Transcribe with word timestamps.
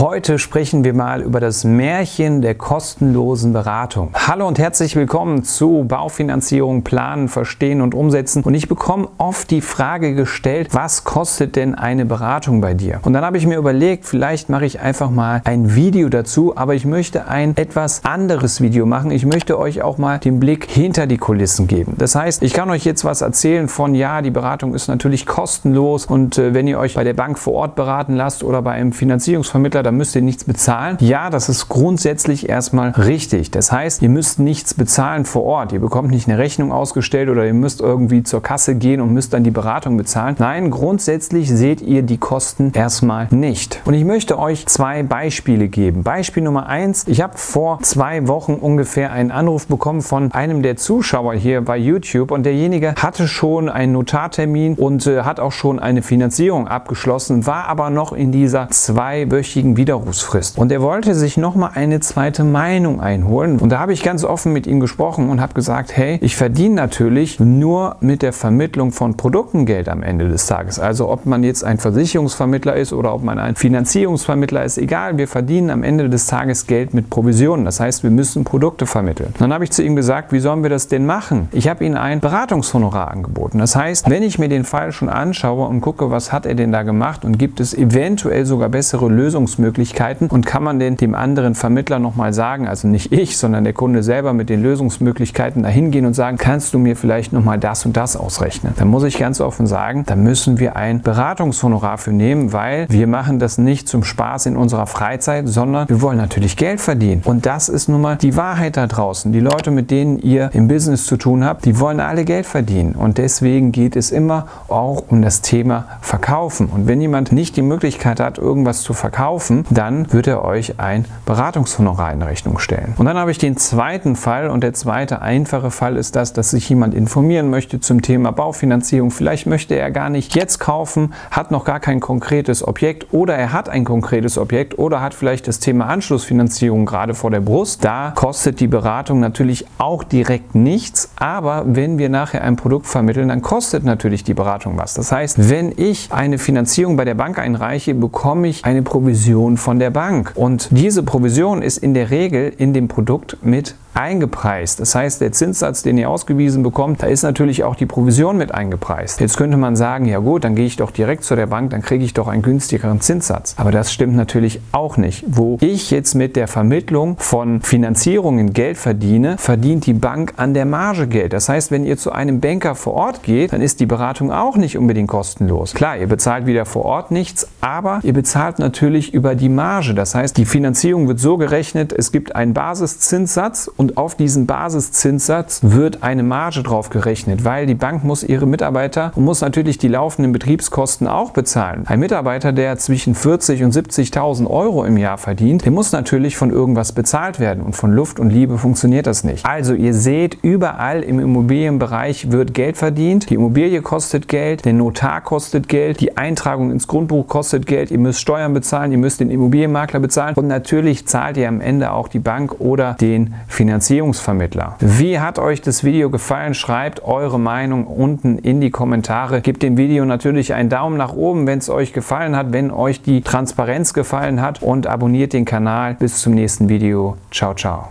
Heute 0.00 0.38
sprechen 0.38 0.84
wir 0.84 0.94
mal 0.94 1.22
über 1.22 1.40
das 1.40 1.64
Märchen 1.64 2.40
der 2.40 2.54
kostenlosen 2.54 3.52
Beratung. 3.52 4.10
Hallo 4.14 4.46
und 4.46 4.56
herzlich 4.56 4.94
willkommen 4.94 5.42
zu 5.42 5.86
Baufinanzierung, 5.88 6.84
Planen, 6.84 7.26
Verstehen 7.26 7.80
und 7.80 7.96
Umsetzen. 7.96 8.44
Und 8.44 8.54
ich 8.54 8.68
bekomme 8.68 9.08
oft 9.18 9.50
die 9.50 9.60
Frage 9.60 10.14
gestellt, 10.14 10.68
was 10.70 11.02
kostet 11.02 11.56
denn 11.56 11.74
eine 11.74 12.04
Beratung 12.04 12.60
bei 12.60 12.74
dir? 12.74 13.00
Und 13.02 13.12
dann 13.12 13.24
habe 13.24 13.38
ich 13.38 13.46
mir 13.48 13.58
überlegt, 13.58 14.04
vielleicht 14.04 14.48
mache 14.48 14.66
ich 14.66 14.78
einfach 14.78 15.10
mal 15.10 15.42
ein 15.44 15.74
Video 15.74 16.08
dazu, 16.08 16.56
aber 16.56 16.76
ich 16.76 16.84
möchte 16.84 17.26
ein 17.26 17.56
etwas 17.56 18.04
anderes 18.04 18.60
Video 18.60 18.86
machen. 18.86 19.10
Ich 19.10 19.26
möchte 19.26 19.58
euch 19.58 19.82
auch 19.82 19.98
mal 19.98 20.18
den 20.18 20.38
Blick 20.38 20.70
hinter 20.70 21.08
die 21.08 21.18
Kulissen 21.18 21.66
geben. 21.66 21.94
Das 21.98 22.14
heißt, 22.14 22.44
ich 22.44 22.52
kann 22.52 22.70
euch 22.70 22.84
jetzt 22.84 23.04
was 23.04 23.20
erzählen 23.20 23.66
von, 23.66 23.96
ja, 23.96 24.22
die 24.22 24.30
Beratung 24.30 24.74
ist 24.74 24.86
natürlich 24.86 25.26
kostenlos 25.26 26.06
und 26.06 26.38
äh, 26.38 26.54
wenn 26.54 26.68
ihr 26.68 26.78
euch 26.78 26.94
bei 26.94 27.02
der 27.02 27.14
Bank 27.14 27.36
vor 27.36 27.54
Ort 27.54 27.74
beraten 27.74 28.14
lasst 28.14 28.44
oder 28.44 28.62
bei 28.62 28.70
einem 28.70 28.92
Finanzierungsvermittler, 28.92 29.78
Vermittler, 29.78 29.87
da 29.88 29.92
müsst 29.92 30.14
ihr 30.14 30.20
nichts 30.20 30.44
bezahlen. 30.44 30.98
Ja, 31.00 31.30
das 31.30 31.48
ist 31.48 31.70
grundsätzlich 31.70 32.46
erstmal 32.46 32.90
richtig. 32.90 33.50
Das 33.50 33.72
heißt, 33.72 34.02
ihr 34.02 34.10
müsst 34.10 34.38
nichts 34.38 34.74
bezahlen 34.74 35.24
vor 35.24 35.44
Ort. 35.44 35.72
Ihr 35.72 35.80
bekommt 35.80 36.10
nicht 36.10 36.28
eine 36.28 36.36
Rechnung 36.36 36.72
ausgestellt 36.72 37.30
oder 37.30 37.46
ihr 37.46 37.54
müsst 37.54 37.80
irgendwie 37.80 38.22
zur 38.22 38.42
Kasse 38.42 38.74
gehen 38.74 39.00
und 39.00 39.14
müsst 39.14 39.32
dann 39.32 39.44
die 39.44 39.50
Beratung 39.50 39.96
bezahlen. 39.96 40.36
Nein, 40.38 40.70
grundsätzlich 40.70 41.48
seht 41.48 41.80
ihr 41.80 42.02
die 42.02 42.18
Kosten 42.18 42.70
erstmal 42.74 43.28
nicht. 43.30 43.80
Und 43.86 43.94
ich 43.94 44.04
möchte 44.04 44.38
euch 44.38 44.66
zwei 44.66 45.02
Beispiele 45.02 45.68
geben. 45.68 46.02
Beispiel 46.02 46.42
Nummer 46.42 46.66
eins. 46.66 47.04
Ich 47.06 47.22
habe 47.22 47.38
vor 47.38 47.78
zwei 47.80 48.28
Wochen 48.28 48.56
ungefähr 48.56 49.10
einen 49.10 49.30
Anruf 49.30 49.68
bekommen 49.68 50.02
von 50.02 50.32
einem 50.32 50.62
der 50.62 50.76
Zuschauer 50.76 51.32
hier 51.32 51.62
bei 51.62 51.78
YouTube 51.78 52.30
und 52.30 52.42
derjenige 52.42 52.94
hatte 52.98 53.26
schon 53.26 53.70
einen 53.70 53.92
Notartermin 53.92 54.74
und 54.74 55.06
äh, 55.06 55.22
hat 55.22 55.40
auch 55.40 55.52
schon 55.52 55.78
eine 55.78 56.02
Finanzierung 56.02 56.68
abgeschlossen, 56.68 57.46
war 57.46 57.68
aber 57.68 57.88
noch 57.88 58.12
in 58.12 58.32
dieser 58.32 58.68
zweiwöchigen 58.68 59.77
Widerrufsfrist. 59.78 60.58
Und 60.58 60.70
er 60.70 60.82
wollte 60.82 61.14
sich 61.14 61.38
nochmal 61.38 61.70
eine 61.74 62.00
zweite 62.00 62.44
Meinung 62.44 63.00
einholen. 63.00 63.58
Und 63.58 63.70
da 63.70 63.78
habe 63.78 63.94
ich 63.94 64.02
ganz 64.02 64.24
offen 64.24 64.52
mit 64.52 64.66
ihm 64.66 64.80
gesprochen 64.80 65.30
und 65.30 65.40
habe 65.40 65.54
gesagt, 65.54 65.96
hey, 65.96 66.18
ich 66.20 66.36
verdiene 66.36 66.74
natürlich 66.74 67.40
nur 67.40 67.96
mit 68.00 68.20
der 68.20 68.34
Vermittlung 68.34 68.92
von 68.92 69.16
Produkten 69.16 69.64
Geld 69.64 69.88
am 69.88 70.02
Ende 70.02 70.28
des 70.28 70.46
Tages. 70.46 70.78
Also 70.78 71.08
ob 71.08 71.24
man 71.24 71.42
jetzt 71.42 71.64
ein 71.64 71.78
Versicherungsvermittler 71.78 72.76
ist 72.76 72.92
oder 72.92 73.14
ob 73.14 73.22
man 73.22 73.38
ein 73.38 73.56
Finanzierungsvermittler 73.56 74.64
ist, 74.64 74.76
egal, 74.76 75.16
wir 75.16 75.28
verdienen 75.28 75.70
am 75.70 75.82
Ende 75.82 76.10
des 76.10 76.26
Tages 76.26 76.66
Geld 76.66 76.92
mit 76.92 77.08
Provisionen. 77.08 77.64
Das 77.64 77.80
heißt, 77.80 78.02
wir 78.02 78.10
müssen 78.10 78.44
Produkte 78.44 78.84
vermitteln. 78.84 79.32
Dann 79.38 79.52
habe 79.52 79.64
ich 79.64 79.70
zu 79.70 79.82
ihm 79.82 79.96
gesagt, 79.96 80.32
wie 80.32 80.40
sollen 80.40 80.62
wir 80.62 80.70
das 80.70 80.88
denn 80.88 81.06
machen? 81.06 81.48
Ich 81.52 81.68
habe 81.68 81.84
ihm 81.84 81.96
ein 81.96 82.20
Beratungshonorar 82.20 83.10
angeboten. 83.10 83.58
Das 83.58 83.76
heißt, 83.76 84.10
wenn 84.10 84.22
ich 84.22 84.38
mir 84.38 84.48
den 84.48 84.64
Fall 84.64 84.92
schon 84.92 85.08
anschaue 85.08 85.66
und 85.68 85.80
gucke, 85.80 86.10
was 86.10 86.32
hat 86.32 86.44
er 86.44 86.54
denn 86.54 86.72
da 86.72 86.82
gemacht 86.82 87.24
und 87.24 87.38
gibt 87.38 87.60
es 87.60 87.74
eventuell 87.74 88.44
sogar 88.44 88.68
bessere 88.68 89.08
Lösungsmöglichkeiten, 89.08 89.67
Lösungsmöglichkeiten 89.68 90.28
und 90.28 90.46
kann 90.46 90.62
man 90.62 90.78
den 90.78 90.96
dem 90.96 91.14
anderen 91.14 91.54
Vermittler 91.54 91.98
nochmal 91.98 92.32
sagen, 92.32 92.66
also 92.66 92.88
nicht 92.88 93.12
ich, 93.12 93.36
sondern 93.36 93.64
der 93.64 93.72
Kunde 93.72 94.02
selber 94.02 94.32
mit 94.32 94.48
den 94.48 94.62
Lösungsmöglichkeiten 94.62 95.62
dahin 95.62 95.90
gehen 95.90 96.06
und 96.06 96.14
sagen, 96.14 96.38
kannst 96.38 96.74
du 96.74 96.78
mir 96.78 96.96
vielleicht 96.96 97.32
nochmal 97.32 97.58
das 97.58 97.84
und 97.84 97.96
das 97.96 98.16
ausrechnen? 98.16 98.74
Dann 98.76 98.88
muss 98.88 99.04
ich 99.04 99.18
ganz 99.18 99.40
offen 99.40 99.66
sagen, 99.66 100.04
da 100.06 100.16
müssen 100.16 100.58
wir 100.58 100.76
ein 100.76 101.02
Beratungshonorar 101.02 101.98
für 101.98 102.12
nehmen, 102.12 102.52
weil 102.52 102.86
wir 102.88 103.06
machen 103.06 103.38
das 103.38 103.58
nicht 103.58 103.88
zum 103.88 104.04
Spaß 104.04 104.46
in 104.46 104.56
unserer 104.56 104.86
Freizeit, 104.86 105.48
sondern 105.48 105.88
wir 105.88 106.00
wollen 106.00 106.18
natürlich 106.18 106.56
Geld 106.56 106.80
verdienen. 106.80 107.22
Und 107.24 107.46
das 107.46 107.68
ist 107.68 107.88
nun 107.88 108.00
mal 108.00 108.16
die 108.16 108.36
Wahrheit 108.36 108.76
da 108.76 108.86
draußen. 108.86 109.32
Die 109.32 109.40
Leute, 109.40 109.70
mit 109.70 109.90
denen 109.90 110.18
ihr 110.18 110.50
im 110.52 110.68
Business 110.68 111.06
zu 111.06 111.16
tun 111.16 111.44
habt, 111.44 111.64
die 111.64 111.78
wollen 111.78 112.00
alle 112.00 112.24
Geld 112.24 112.46
verdienen. 112.46 112.94
Und 112.94 113.18
deswegen 113.18 113.72
geht 113.72 113.96
es 113.96 114.10
immer 114.10 114.46
auch 114.68 115.04
um 115.08 115.22
das 115.22 115.42
Thema 115.42 115.86
Verkaufen. 116.00 116.66
Und 116.66 116.86
wenn 116.86 117.00
jemand 117.00 117.32
nicht 117.32 117.56
die 117.56 117.62
Möglichkeit 117.62 118.20
hat, 118.20 118.38
irgendwas 118.38 118.82
zu 118.82 118.92
verkaufen, 118.92 119.57
dann 119.70 120.12
wird 120.12 120.26
er 120.26 120.44
euch 120.44 120.78
ein 120.78 121.04
Beratungshonorar 121.26 122.12
in 122.12 122.22
Rechnung 122.22 122.58
stellen. 122.58 122.94
Und 122.96 123.06
dann 123.06 123.16
habe 123.16 123.30
ich 123.30 123.38
den 123.38 123.56
zweiten 123.56 124.16
Fall 124.16 124.50
und 124.50 124.62
der 124.62 124.74
zweite 124.74 125.22
einfache 125.22 125.70
Fall 125.70 125.96
ist 125.96 126.16
das, 126.16 126.32
dass 126.32 126.50
sich 126.50 126.68
jemand 126.68 126.94
informieren 126.94 127.50
möchte 127.50 127.80
zum 127.80 128.02
Thema 128.02 128.32
Baufinanzierung. 128.32 129.10
Vielleicht 129.10 129.46
möchte 129.46 129.74
er 129.74 129.90
gar 129.90 130.10
nicht 130.10 130.34
jetzt 130.34 130.58
kaufen, 130.58 131.14
hat 131.30 131.50
noch 131.50 131.64
gar 131.64 131.80
kein 131.80 132.00
konkretes 132.00 132.66
Objekt 132.66 133.12
oder 133.12 133.34
er 133.34 133.52
hat 133.52 133.68
ein 133.68 133.84
konkretes 133.84 134.38
Objekt 134.38 134.78
oder 134.78 135.00
hat 135.00 135.14
vielleicht 135.14 135.48
das 135.48 135.58
Thema 135.58 135.86
Anschlussfinanzierung 135.86 136.86
gerade 136.86 137.14
vor 137.14 137.30
der 137.30 137.40
Brust. 137.40 137.84
Da 137.84 138.12
kostet 138.14 138.60
die 138.60 138.66
Beratung 138.66 139.20
natürlich 139.20 139.64
auch 139.78 140.04
direkt 140.04 140.54
nichts, 140.54 141.10
aber 141.16 141.64
wenn 141.66 141.98
wir 141.98 142.08
nachher 142.08 142.42
ein 142.42 142.56
Produkt 142.56 142.86
vermitteln, 142.86 143.28
dann 143.28 143.42
kostet 143.42 143.84
natürlich 143.84 144.24
die 144.24 144.34
Beratung 144.34 144.76
was. 144.78 144.94
Das 144.94 145.12
heißt, 145.12 145.48
wenn 145.50 145.72
ich 145.76 146.12
eine 146.12 146.38
Finanzierung 146.38 146.96
bei 146.96 147.04
der 147.04 147.14
Bank 147.14 147.38
einreiche, 147.38 147.94
bekomme 147.94 148.48
ich 148.48 148.64
eine 148.64 148.82
Provision 148.82 149.47
Provision 149.48 149.56
von 149.56 149.78
der 149.78 149.90
Bank. 149.90 150.32
Und 150.34 150.68
diese 150.70 151.02
Provision 151.02 151.62
ist 151.62 151.78
in 151.78 151.94
der 151.94 152.10
Regel 152.10 152.52
in 152.58 152.72
dem 152.72 152.88
Produkt 152.88 153.38
mit 153.42 153.74
eingepreist. 153.98 154.78
Das 154.80 154.94
heißt, 154.94 155.20
der 155.20 155.32
Zinssatz, 155.32 155.82
den 155.82 155.98
ihr 155.98 156.08
ausgewiesen 156.08 156.62
bekommt, 156.62 157.02
da 157.02 157.08
ist 157.08 157.24
natürlich 157.24 157.64
auch 157.64 157.74
die 157.74 157.86
Provision 157.86 158.36
mit 158.36 158.54
eingepreist. 158.54 159.20
Jetzt 159.20 159.36
könnte 159.36 159.56
man 159.56 159.74
sagen, 159.74 160.06
ja 160.06 160.18
gut, 160.18 160.44
dann 160.44 160.54
gehe 160.54 160.66
ich 160.66 160.76
doch 160.76 160.92
direkt 160.92 161.24
zu 161.24 161.34
der 161.34 161.46
Bank, 161.46 161.70
dann 161.70 161.82
kriege 161.82 162.04
ich 162.04 162.14
doch 162.14 162.28
einen 162.28 162.42
günstigeren 162.42 163.00
Zinssatz. 163.00 163.54
Aber 163.58 163.72
das 163.72 163.92
stimmt 163.92 164.14
natürlich 164.14 164.60
auch 164.70 164.96
nicht. 164.96 165.24
Wo 165.26 165.58
ich 165.60 165.90
jetzt 165.90 166.14
mit 166.14 166.36
der 166.36 166.46
Vermittlung 166.46 167.16
von 167.18 167.60
Finanzierungen 167.60 168.52
Geld 168.52 168.78
verdiene, 168.78 169.36
verdient 169.36 169.86
die 169.86 169.94
Bank 169.94 170.34
an 170.36 170.54
der 170.54 170.64
Marge 170.64 171.08
Geld. 171.08 171.32
Das 171.32 171.48
heißt, 171.48 171.72
wenn 171.72 171.84
ihr 171.84 171.96
zu 171.96 172.12
einem 172.12 172.40
Banker 172.40 172.76
vor 172.76 172.94
Ort 172.94 173.24
geht, 173.24 173.52
dann 173.52 173.60
ist 173.60 173.80
die 173.80 173.86
Beratung 173.86 174.30
auch 174.30 174.56
nicht 174.56 174.78
unbedingt 174.78 175.08
kostenlos. 175.08 175.74
Klar, 175.74 175.96
ihr 175.96 176.06
bezahlt 176.06 176.46
wieder 176.46 176.66
vor 176.66 176.84
Ort 176.84 177.10
nichts, 177.10 177.48
aber 177.60 177.98
ihr 178.04 178.12
bezahlt 178.12 178.60
natürlich 178.60 179.12
über 179.12 179.34
die 179.34 179.48
Marge. 179.48 179.94
Das 179.94 180.14
heißt, 180.14 180.36
die 180.36 180.44
Finanzierung 180.44 181.08
wird 181.08 181.18
so 181.18 181.36
gerechnet, 181.36 181.92
es 181.92 182.12
gibt 182.12 182.36
einen 182.36 182.54
Basiszinssatz 182.54 183.68
und 183.88 183.96
auf 183.96 184.16
diesen 184.16 184.44
Basiszinssatz 184.44 185.60
wird 185.62 186.02
eine 186.02 186.22
Marge 186.22 186.62
drauf 186.62 186.90
gerechnet, 186.90 187.46
weil 187.46 187.64
die 187.64 187.74
Bank 187.74 188.04
muss 188.04 188.22
ihre 188.22 188.46
Mitarbeiter 188.46 189.12
und 189.14 189.24
muss 189.24 189.40
natürlich 189.40 189.78
die 189.78 189.88
laufenden 189.88 190.30
Betriebskosten 190.30 191.06
auch 191.06 191.30
bezahlen. 191.30 191.84
Ein 191.86 192.00
Mitarbeiter, 192.00 192.52
der 192.52 192.76
zwischen 192.76 193.14
40 193.14 193.64
und 193.64 193.74
70.000 193.74 194.46
Euro 194.46 194.84
im 194.84 194.98
Jahr 194.98 195.16
verdient, 195.16 195.64
der 195.64 195.72
muss 195.72 195.92
natürlich 195.92 196.36
von 196.36 196.50
irgendwas 196.50 196.92
bezahlt 196.92 197.40
werden. 197.40 197.62
Und 197.62 197.76
von 197.76 197.90
Luft 197.90 198.20
und 198.20 198.28
Liebe 198.28 198.58
funktioniert 198.58 199.06
das 199.06 199.24
nicht. 199.24 199.46
Also 199.46 199.72
ihr 199.72 199.94
seht, 199.94 200.36
überall 200.42 201.02
im 201.02 201.18
Immobilienbereich 201.18 202.30
wird 202.30 202.52
Geld 202.52 202.76
verdient, 202.76 203.30
die 203.30 203.34
Immobilie 203.34 203.80
kostet 203.80 204.28
Geld, 204.28 204.66
der 204.66 204.74
Notar 204.74 205.22
kostet 205.22 205.66
Geld, 205.68 206.00
die 206.00 206.18
Eintragung 206.18 206.70
ins 206.70 206.86
Grundbuch 206.86 207.26
kostet 207.26 207.66
Geld, 207.66 207.90
ihr 207.90 207.98
müsst 207.98 208.20
Steuern 208.20 208.52
bezahlen, 208.52 208.92
ihr 208.92 208.98
müsst 208.98 209.20
den 209.20 209.30
Immobilienmakler 209.30 210.00
bezahlen. 210.00 210.34
Und 210.34 210.46
natürlich 210.46 211.06
zahlt 211.06 211.38
ihr 211.38 211.48
am 211.48 211.62
Ende 211.62 211.92
auch 211.92 212.08
die 212.08 212.18
Bank 212.18 212.60
oder 212.60 212.94
den 213.00 213.32
Finanzierer 213.46 213.77
Finanzierungsvermittler. 213.78 214.76
Wie 214.80 215.20
hat 215.20 215.38
euch 215.38 215.62
das 215.62 215.84
Video 215.84 216.10
gefallen? 216.10 216.54
Schreibt 216.54 217.04
eure 217.04 217.38
Meinung 217.38 217.86
unten 217.86 218.38
in 218.38 218.60
die 218.60 218.70
Kommentare. 218.70 219.40
Gebt 219.40 219.62
dem 219.62 219.76
Video 219.76 220.04
natürlich 220.04 220.52
einen 220.52 220.68
Daumen 220.68 220.96
nach 220.96 221.12
oben, 221.12 221.46
wenn 221.46 221.60
es 221.60 221.70
euch 221.70 221.92
gefallen 221.92 222.36
hat, 222.36 222.52
wenn 222.52 222.72
euch 222.72 223.02
die 223.02 223.22
Transparenz 223.22 223.94
gefallen 223.94 224.42
hat 224.42 224.62
und 224.62 224.88
abonniert 224.88 225.32
den 225.32 225.44
Kanal. 225.44 225.94
Bis 225.94 226.20
zum 226.20 226.34
nächsten 226.34 226.68
Video. 226.68 227.16
Ciao, 227.30 227.54
ciao. 227.54 227.86